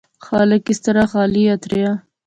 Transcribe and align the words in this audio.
خالق 0.25 0.63
اس 0.71 0.79
طرح 0.85 1.05
خالی 1.13 1.43
ہتھ 1.49 1.65
ریا 1.71 1.91